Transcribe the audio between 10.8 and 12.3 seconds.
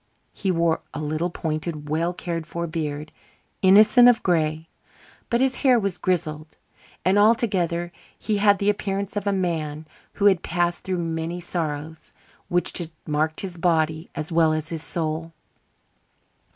through many sorrows